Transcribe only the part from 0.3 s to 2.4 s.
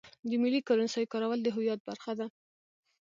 ملي کرنسۍ کارول د هویت برخه ده.